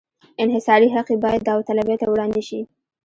انحصاري 0.43 0.87
حق 0.95 1.07
یې 1.13 1.17
باید 1.23 1.45
داوطلبۍ 1.47 1.95
ته 2.01 2.07
وړاندې 2.09 2.41
شي. 2.47 2.59